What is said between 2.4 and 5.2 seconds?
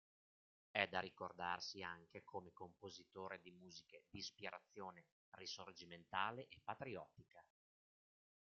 compositore di musiche di ispirazione